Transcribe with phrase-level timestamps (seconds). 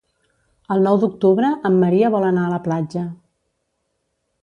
[0.75, 3.07] El nou d'octubre en Maria vol anar a la platja.